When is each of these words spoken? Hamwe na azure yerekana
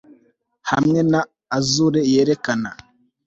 Hamwe 0.71 0.99
na 1.11 1.21
azure 1.57 2.01
yerekana 2.11 2.69